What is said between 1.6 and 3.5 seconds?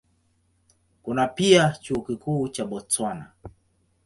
Chuo Kikuu cha Botswana.